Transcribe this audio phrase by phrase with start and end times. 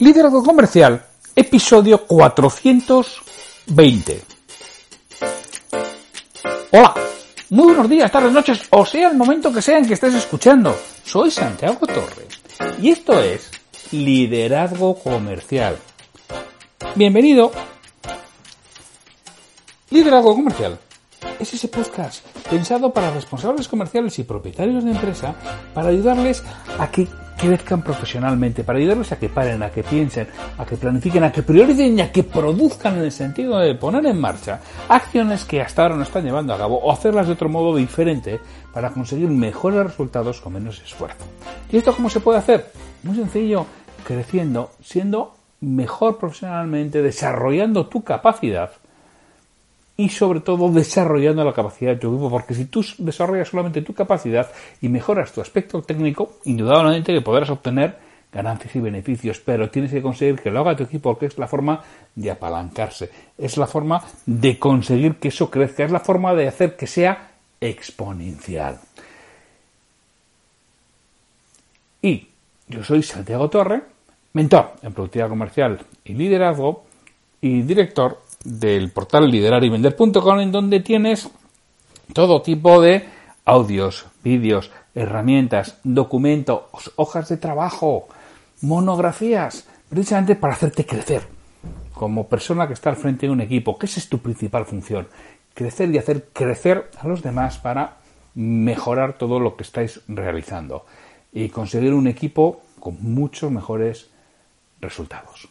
[0.00, 1.04] Liderazgo Comercial,
[1.34, 4.22] episodio 420.
[6.70, 6.94] Hola,
[7.50, 10.72] muy buenos días, tardes, noches, o sea el momento que sea en que estés escuchando.
[11.02, 12.40] Soy Santiago Torres
[12.80, 13.50] y esto es
[13.90, 15.76] Liderazgo Comercial.
[16.94, 17.50] Bienvenido.
[19.90, 20.78] Liderazgo Comercial
[21.40, 25.34] es ese podcast pensado para responsables comerciales y propietarios de empresa
[25.74, 26.44] para ayudarles
[26.78, 27.08] a que
[27.38, 30.28] crezcan profesionalmente, para ayudarles a que paren, a que piensen,
[30.58, 34.04] a que planifiquen, a que prioricen y a que produzcan en el sentido de poner
[34.06, 37.48] en marcha acciones que hasta ahora no están llevando a cabo o hacerlas de otro
[37.48, 38.40] modo diferente
[38.74, 41.24] para conseguir mejores resultados con menos esfuerzo.
[41.70, 42.70] ¿Y esto cómo se puede hacer?
[43.04, 43.64] Muy sencillo,
[44.04, 48.72] creciendo, siendo mejor profesionalmente, desarrollando tu capacidad
[50.00, 53.92] y sobre todo desarrollando la capacidad de tu equipo, porque si tú desarrollas solamente tu
[53.92, 54.48] capacidad
[54.80, 57.96] y mejoras tu aspecto técnico, indudablemente que podrás obtener
[58.32, 61.48] ganancias y beneficios, pero tienes que conseguir que lo haga tu equipo, porque es la
[61.48, 61.82] forma
[62.14, 66.76] de apalancarse, es la forma de conseguir que eso crezca, es la forma de hacer
[66.76, 68.78] que sea exponencial.
[72.02, 72.28] Y
[72.68, 73.82] yo soy Santiago Torre,
[74.34, 76.84] mentor en productividad comercial y liderazgo
[77.40, 81.28] y director del portal liderarivender.com en donde tienes
[82.12, 83.08] todo tipo de
[83.44, 88.08] audios, vídeos, herramientas, documentos, hojas de trabajo,
[88.62, 91.22] monografías, precisamente para hacerte crecer
[91.94, 95.08] como persona que está al frente de un equipo, que esa es tu principal función,
[95.52, 97.96] crecer y hacer crecer a los demás para
[98.34, 100.86] mejorar todo lo que estáis realizando
[101.32, 104.10] y conseguir un equipo con muchos mejores
[104.80, 105.48] resultados.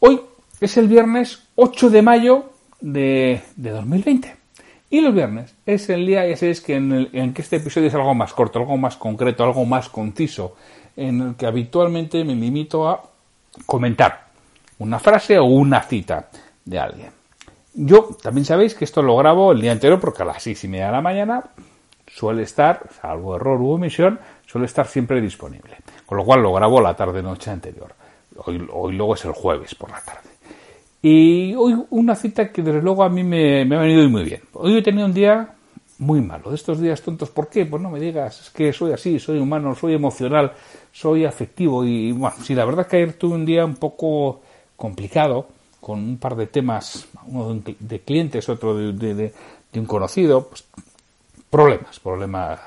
[0.00, 0.20] Hoy
[0.64, 2.44] es el viernes 8 de mayo
[2.80, 4.34] de, 2020.
[4.90, 7.94] Y los viernes es el día, ya sabéis que en, en que este episodio es
[7.94, 10.56] algo más corto, algo más concreto, algo más conciso,
[10.96, 13.02] en el que habitualmente me limito a
[13.66, 14.28] comentar
[14.78, 16.28] una frase o una cita
[16.64, 17.10] de alguien.
[17.74, 20.68] Yo también sabéis que esto lo grabo el día entero porque a las seis y
[20.68, 21.44] media de la mañana
[22.06, 25.76] suele estar, salvo error u omisión, suele estar siempre disponible.
[26.06, 27.92] Con lo cual lo grabo la tarde-noche anterior.
[28.36, 30.33] Hoy, hoy luego es el jueves por la tarde.
[31.06, 34.40] Y hoy una cita que desde luego a mí me, ha venido muy bien.
[34.54, 35.50] Hoy he tenido un día
[35.98, 37.28] muy malo, de estos días tontos.
[37.28, 37.66] ¿Por qué?
[37.66, 40.54] Pues no me digas, es que soy así, soy humano, soy emocional,
[40.92, 41.84] soy afectivo.
[41.84, 44.40] Y bueno, sí, la verdad es que ayer tuve un día un poco
[44.76, 45.48] complicado,
[45.78, 49.30] con un par de temas, uno de clientes, otro de,
[49.74, 50.64] un conocido, pues,
[51.50, 52.60] problemas, problemas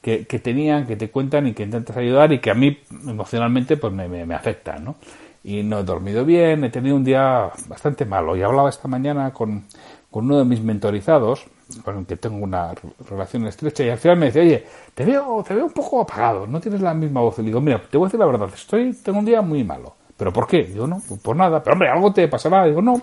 [0.00, 3.92] que, tenían, que te cuentan y que intentas ayudar y que a mí emocionalmente pues
[3.92, 4.96] me, me afectan, ¿no?
[5.44, 8.36] Y no he dormido bien, he tenido un día bastante malo.
[8.36, 9.64] Y hablaba esta mañana con,
[10.10, 11.46] uno de mis mentorizados,
[11.84, 12.72] con el que tengo una
[13.08, 16.46] relación estrecha, y al final me dice, oye, te veo, te veo un poco apagado,
[16.46, 17.38] no tienes la misma voz.
[17.38, 19.94] Y digo, mira, te voy a decir la verdad, estoy, tengo un día muy malo.
[20.16, 20.64] ¿Pero por qué?
[20.64, 21.62] Digo, no, pues por nada.
[21.62, 22.64] Pero hombre, algo te pasará.
[22.66, 23.00] Digo, no,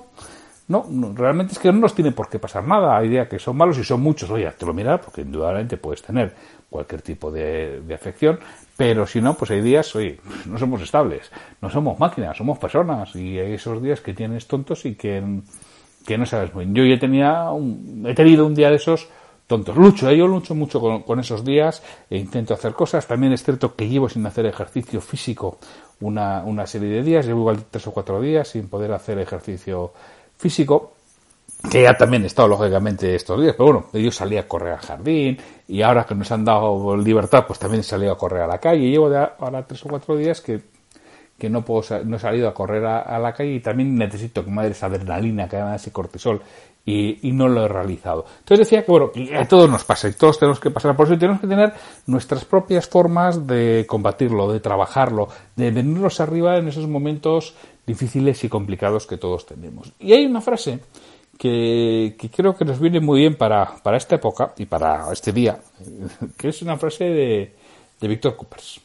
[0.69, 0.85] no,
[1.16, 2.96] realmente es que no nos tiene por qué pasar nada.
[2.96, 4.30] Hay días que son malos y son muchos.
[4.30, 6.35] Oye, te lo miras porque indudablemente puedes tener
[6.69, 8.40] cualquier tipo de, de afección,
[8.78, 13.16] pero si no, pues hay días, oye, no somos estables, no somos máquinas, somos personas
[13.16, 15.41] y hay esos días que tienes tontos y que,
[16.06, 16.75] que no sabes muy bien.
[16.75, 19.09] Yo ya tenía un, he tenido un día de esos
[19.47, 19.75] tontos.
[19.75, 20.18] Lucho, ¿eh?
[20.18, 21.81] yo lucho mucho con, esos días
[22.12, 23.07] e intento hacer cosas.
[23.07, 25.57] También es cierto que llevo sin hacer ejercicio físico
[26.00, 29.88] una, una serie de días, llevo igual tres o cuatro días sin poder hacer ejercicio
[29.88, 30.19] físico
[31.69, 34.79] que ya también he estado lógicamente estos días, pero bueno, yo salí a correr al
[34.79, 38.47] jardín y ahora que nos han dado libertad, pues también he salido a correr a
[38.47, 38.89] la calle.
[38.89, 40.61] Llevo ahora tres o cuatro días que,
[41.38, 44.51] que no puedo no he salido a correr a, la calle y también necesito que
[44.51, 46.41] me dé esa adrenalina, que me ese cortisol
[46.85, 48.25] y, no lo he realizado.
[48.39, 51.15] Entonces decía que bueno, a todos nos pasa y todos tenemos que pasar por eso
[51.15, 51.73] y tenemos que tener
[52.07, 57.53] nuestras propias formas de combatirlo, de trabajarlo, de venirnos arriba en esos momentos
[57.85, 59.93] difíciles y complicados que todos tenemos.
[59.99, 60.79] Y hay una frase
[61.37, 65.59] que, creo que nos viene muy bien para, para, esta época y para este día,
[66.37, 67.55] que es una frase de,
[68.01, 68.81] de Víctor Coopers.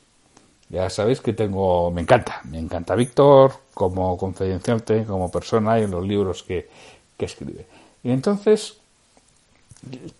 [0.69, 5.91] Ya sabéis que tengo, me encanta, me encanta Víctor como confidenciante, como persona y en
[5.91, 6.69] los libros que,
[7.17, 7.67] que escribe.
[8.05, 8.77] Y entonces,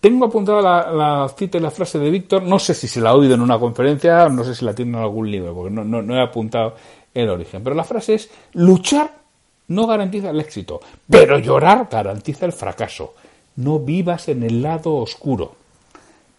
[0.01, 3.15] tengo apuntada la, cita y la frase de Víctor, no sé si se la ha
[3.15, 6.15] oído en una conferencia, no sé si la tiene en algún libro, porque no, no
[6.15, 6.75] he apuntado
[7.13, 9.25] el origen, pero la frase es luchar
[9.67, 10.79] no garantiza el éxito,
[11.09, 13.15] pero llorar garantiza el fracaso.
[13.57, 15.55] No vivas en el lado oscuro.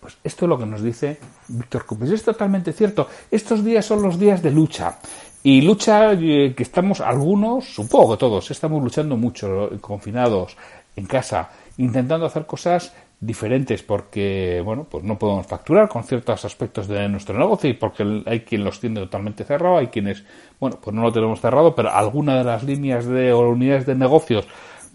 [0.01, 2.11] Pues esto es lo que nos dice Víctor Cupes.
[2.11, 3.09] Es totalmente cierto.
[3.31, 4.99] Estos días son los días de lucha.
[5.43, 10.57] Y lucha eh, que estamos, algunos, supongo que todos, estamos luchando mucho, confinados,
[10.97, 16.87] en casa, intentando hacer cosas diferentes porque, bueno, pues no podemos facturar con ciertos aspectos
[16.89, 20.25] de nuestro negocio y porque hay quien los tiene totalmente cerrado, hay quienes,
[20.61, 23.95] bueno, pues no lo tenemos cerrado, pero alguna de las líneas de o unidades de
[23.95, 24.47] negocios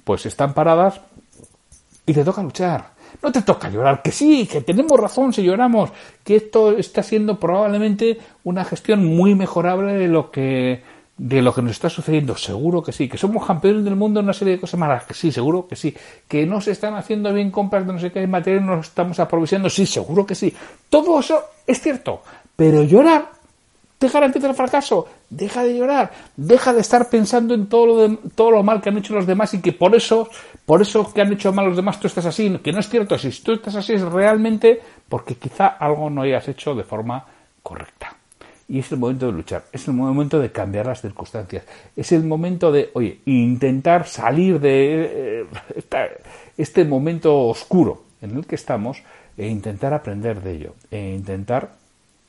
[0.03, 1.01] pues están paradas
[2.05, 2.91] y te toca luchar.
[3.21, 5.91] No te toca llorar, que sí, que tenemos razón si lloramos,
[6.23, 10.81] que esto está siendo probablemente una gestión muy mejorable de lo que
[11.17, 14.25] de lo que nos está sucediendo, seguro que sí, que somos campeones del mundo en
[14.25, 15.95] una serie de cosas malas, que sí, seguro que sí,
[16.27, 19.19] que no se están haciendo bien compras de no sé qué materia, no nos estamos
[19.19, 20.53] aprovisionando, sí, seguro que sí,
[20.89, 22.21] todo eso es cierto,
[22.55, 23.41] pero llorar
[24.01, 28.17] te garantiza el fracaso, deja de llorar, deja de estar pensando en todo lo, de,
[28.33, 30.27] todo lo mal que han hecho los demás y que por eso,
[30.65, 33.15] por eso que han hecho mal los demás tú estás así, que no es cierto,
[33.19, 37.23] si tú estás así es realmente porque quizá algo no hayas hecho de forma
[37.61, 38.15] correcta.
[38.71, 42.23] Y es el momento de luchar, es el momento de cambiar las circunstancias, es el
[42.23, 45.45] momento de, oye, intentar salir de eh,
[46.57, 49.03] este momento oscuro en el que estamos
[49.37, 51.71] e intentar aprender de ello, e intentar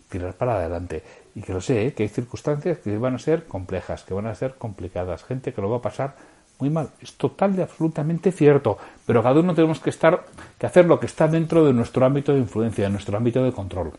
[0.09, 1.05] tirar para adelante.
[1.37, 1.95] Y que lo sé, ¿eh?
[1.95, 5.63] que hay circunstancias que van a ser complejas, que van a ser complicadas, gente que
[5.63, 6.17] lo va a pasar
[6.59, 6.89] muy mal.
[7.01, 8.79] Es total y absolutamente cierto.
[9.07, 10.25] Pero cada uno tenemos que estar,
[10.59, 13.53] que hacer lo que está dentro de nuestro ámbito de influencia, de nuestro ámbito de
[13.53, 13.93] control.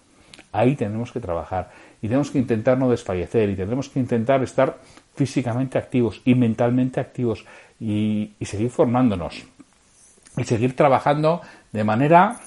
[0.52, 1.72] Ahí tenemos que trabajar
[2.04, 4.78] y tenemos que intentar no desfallecer y tenemos que intentar estar
[5.16, 7.46] físicamente activos y mentalmente activos
[7.80, 9.46] y, seguir formándonos
[10.36, 11.42] y seguir trabajando
[11.72, 12.42] de manera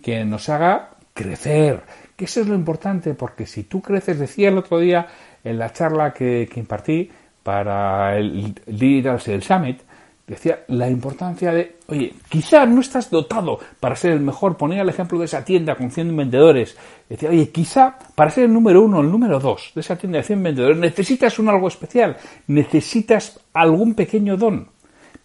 [0.00, 1.82] que nos haga crecer,
[2.14, 5.08] que eso es lo importante, porque si tú creces, decía el otro día
[5.42, 7.10] en la charla que, impartí
[7.42, 9.80] para el del Summit,
[10.30, 14.88] decía la importancia de, oye, quizá no estás dotado para ser el mejor, ponía el
[14.88, 16.76] ejemplo de esa tienda con 100 vendedores,
[17.08, 20.22] decía, oye, quizá para ser el número uno, el número dos de esa tienda de
[20.22, 22.16] 100 vendedores, necesitas un algo especial,
[22.46, 24.68] necesitas algún pequeño don,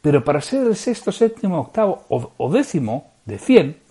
[0.01, 3.85] pero para ser el sexto, séptimo, octavo o, o décimo de 100,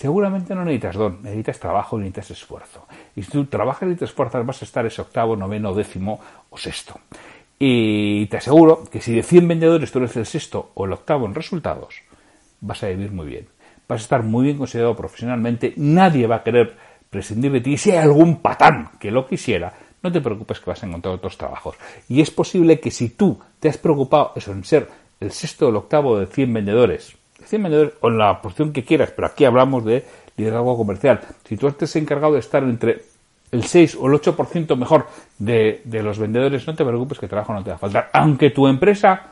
[0.00, 2.86] Seguramente no necesitas don, necesitas trabajo, necesitas esfuerzo.
[3.14, 6.18] Y si tú trabajas y te esfuerzas, vas a estar ese octavo, noveno, décimo
[6.48, 6.98] o sexto.
[7.62, 11.26] Y te aseguro que si de 100 vendedores tú eres el sexto o el octavo
[11.26, 11.94] en resultados,
[12.62, 13.48] vas a vivir muy bien.
[13.86, 16.74] Vas a estar muy bien considerado profesionalmente, nadie va a querer
[17.10, 17.76] prescindir de ti.
[17.76, 21.36] Si hay algún patán que lo quisiera, no te preocupes que vas a encontrar otros
[21.36, 21.76] trabajos.
[22.08, 24.88] Y es posible que si tú te has preocupado eso en ser
[25.20, 27.14] el sexto o el octavo de 100 vendedores,
[27.44, 30.06] 100 vendedores o en la posición que quieras, pero aquí hablamos de
[30.38, 31.20] liderazgo comercial.
[31.44, 33.02] Si tú estés encargado de estar entre
[33.52, 35.06] el 6 o el 8% mejor
[35.38, 38.10] de, los vendedores, no te preocupes que trabajo no te va a faltar.
[38.12, 39.22] Aunque tu empresa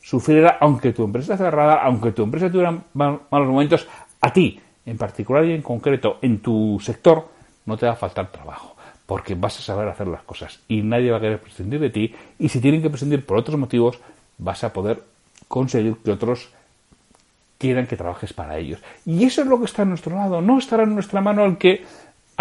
[0.00, 3.86] sufriera, aunque tu empresa cerrada, aunque tu empresa tuviera malos momentos,
[4.20, 7.28] a ti, en particular y en concreto, en tu sector,
[7.66, 8.76] no te va a faltar trabajo.
[9.06, 12.14] Porque vas a saber hacer las cosas y nadie va a querer prescindir de ti.
[12.38, 13.98] Y si tienen que prescindir por otros motivos,
[14.38, 15.02] vas a poder
[15.48, 16.50] conseguir que otros
[17.58, 18.80] quieran que trabajes para ellos.
[19.04, 20.40] Y eso es lo que está en nuestro lado.
[20.40, 21.84] No estará en nuestra mano el que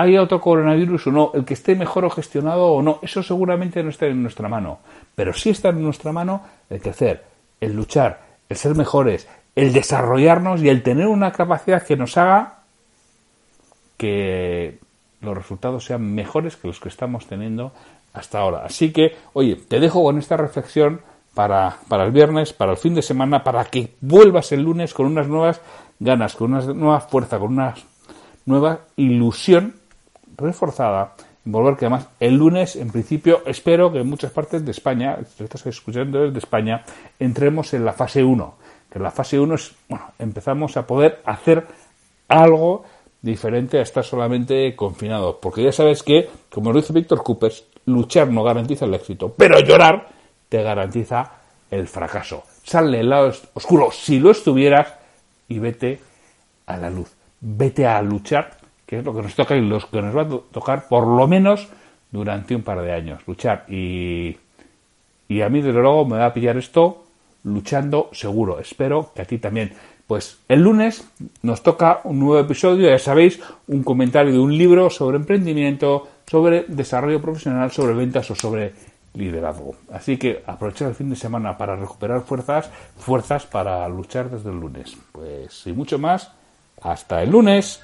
[0.02, 3.00] haya otro coronavirus o no, el que esté mejor o gestionado o no.
[3.02, 4.80] Eso seguramente no está en nuestra mano.
[5.16, 7.26] Pero sí está en nuestra mano el crecer,
[7.60, 12.60] el luchar, el ser mejores, el desarrollarnos y el tener una capacidad que nos haga
[13.98, 14.80] que
[15.20, 17.74] los resultados sean mejores que los que estamos teniendo
[18.14, 18.64] hasta ahora.
[18.64, 21.02] Así que, oye, te dejo con esta reflexión
[21.34, 25.08] para, para el viernes, para el fin de semana, para que vuelvas el lunes con
[25.08, 25.62] unas nuevas
[26.00, 27.76] ganas, con una nueva fuerza, con una
[28.46, 29.79] nueva ilusión
[30.40, 31.14] reforzada
[31.46, 35.44] volver que además el lunes en principio espero que en muchas partes de España, si
[35.44, 36.84] estás escuchando desde España,
[37.20, 38.56] entremos en la fase 1,
[38.92, 41.66] que la fase 1 es, bueno, empezamos a poder hacer
[42.28, 42.84] algo
[43.22, 48.30] diferente a estar solamente confinado, porque ya sabes que, como lo dice Víctor Coopers, luchar
[48.30, 50.08] no garantiza el éxito, pero llorar
[50.48, 51.32] te garantiza
[51.72, 52.44] el fracaso.
[52.64, 54.94] Sale el lado oscuro si lo estuvieras
[55.48, 56.00] y vete
[56.66, 57.12] a la luz.
[57.42, 58.58] Vete a luchar,
[58.90, 61.28] que es lo que nos toca y lo que nos va a tocar por lo
[61.28, 61.68] menos
[62.10, 63.22] durante un par de años.
[63.28, 63.66] Luchar.
[63.70, 64.36] Y,
[65.28, 67.04] y a mí, desde luego, me va a pillar esto
[67.44, 68.60] luchando seguro.
[68.60, 69.74] Espero que a ti también.
[70.08, 71.08] Pues el lunes
[71.44, 76.66] nos toca un nuevo episodio, ya sabéis, un comentario de un libro sobre emprendimiento, sobre
[76.68, 78.74] desarrollo profesional, sobre ventas o sobre
[79.14, 79.76] liderazgo.
[79.94, 84.60] Así que aprovechar el fin de semana para recuperar fuerzas, fuerzas para luchar desde el
[84.60, 84.98] lunes.
[85.12, 86.32] Pues sin mucho más,
[86.82, 87.84] Hasta el lunes.